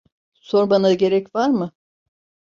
Sormana 0.41 0.93
gerek 0.93 1.35
var 1.35 1.49
mı? 1.49 1.71